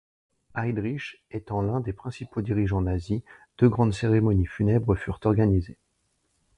Heydrich 0.55 1.21
étant 1.29 1.61
l'un 1.61 1.79
des 1.79 1.93
principaux 1.93 2.41
dirigeants 2.41 2.81
nazis, 2.81 3.21
deux 3.59 3.69
grandes 3.69 3.93
cérémonies 3.93 4.47
funèbres 4.47 4.95
furent 4.95 5.19
organisées. 5.25 5.77